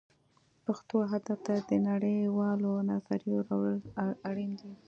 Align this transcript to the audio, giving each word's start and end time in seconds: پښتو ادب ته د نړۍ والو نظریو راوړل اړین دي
پښتو 0.65 0.95
ادب 1.15 1.39
ته 1.45 1.53
د 1.69 1.71
نړۍ 1.87 2.17
والو 2.37 2.71
نظریو 2.89 3.45
راوړل 3.47 3.77
اړین 4.29 4.51
دي 4.59 4.71